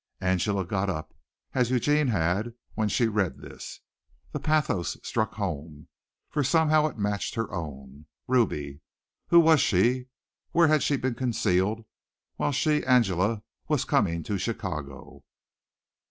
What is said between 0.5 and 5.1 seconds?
got up (as Eugene had) when she read this. The pathos